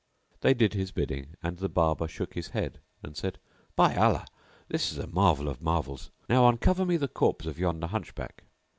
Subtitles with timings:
[0.39, 3.37] They did his bidding, and the Barber shook his head and said,
[3.75, 4.25] "By Allah,
[4.67, 6.09] this is a marvel of marvels!
[6.27, 8.45] Now uncover me the corpse of yonder Hunchback.